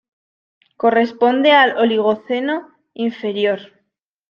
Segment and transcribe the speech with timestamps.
[0.77, 3.59] Corresponde al Oligoceno inferior.